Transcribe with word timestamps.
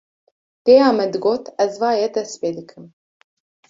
Dêya 0.65 0.87
me 0.95 1.05
digot: 1.13 1.45
Ez 1.67 1.73
va 1.83 1.89
ye 1.99 2.07
dest 2.13 2.35
pê 2.41 2.49
dikim 2.57 2.85